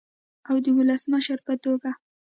او 0.49 0.55
د 0.63 0.65
ولسمشر 0.77 1.39
په 1.47 1.53
توګه 1.63 1.91